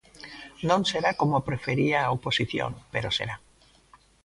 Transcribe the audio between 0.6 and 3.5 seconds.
Non será como prefería a oposición, pero será.